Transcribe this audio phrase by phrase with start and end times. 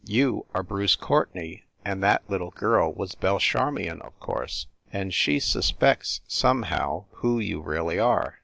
[0.03, 5.39] You are Bruce Courtenay, and that little girl was Belle Charmion, of course and she
[5.39, 8.39] suspects, somehow, who you really are!